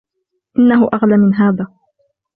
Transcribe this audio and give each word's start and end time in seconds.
إنه 0.59 0.89
أغلى 0.93 1.17
من 1.17 1.33
هذا. 1.33 1.67